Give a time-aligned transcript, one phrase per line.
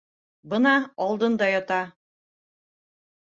[0.53, 0.71] Бына
[1.03, 1.77] алдында ята!